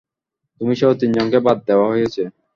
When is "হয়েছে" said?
1.87-2.21